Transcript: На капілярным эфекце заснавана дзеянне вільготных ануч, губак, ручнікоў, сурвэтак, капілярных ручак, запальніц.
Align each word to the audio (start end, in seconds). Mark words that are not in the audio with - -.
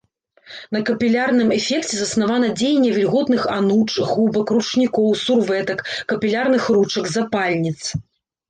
На 0.75 0.79
капілярным 0.87 1.49
эфекце 1.57 1.93
заснавана 1.99 2.47
дзеянне 2.59 2.89
вільготных 2.97 3.45
ануч, 3.57 3.83
губак, 4.13 4.47
ручнікоў, 4.57 5.07
сурвэтак, 5.25 5.79
капілярных 6.15 6.63
ручак, 6.79 7.05
запальніц. 7.19 7.79